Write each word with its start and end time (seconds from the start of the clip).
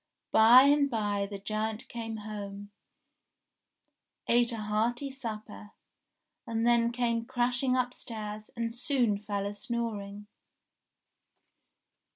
By 0.31 0.63
and 0.63 0.89
by 0.89 1.27
the 1.29 1.37
giant 1.37 1.87
came 1.87 2.17
home, 2.17 2.71
ate 4.27 4.51
a 4.51 4.57
hearty 4.57 5.11
supper, 5.11 5.73
and 6.47 6.65
then 6.65 6.91
came 6.91 7.23
crashing 7.23 7.77
upstairs, 7.77 8.49
and 8.55 8.73
soon 8.73 9.19
fell 9.19 9.45
a 9.45 9.53
snoring. 9.53 10.25